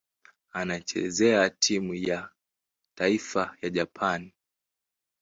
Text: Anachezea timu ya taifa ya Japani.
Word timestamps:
Anachezea 0.51 1.49
timu 1.49 1.93
ya 1.95 2.29
taifa 2.95 3.57
ya 3.61 3.69
Japani. 3.69 4.33